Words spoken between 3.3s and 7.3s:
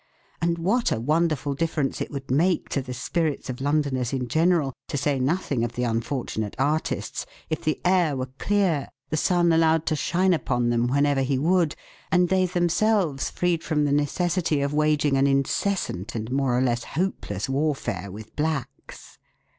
of Londoners in general, to say nothing of the unfortunate artists,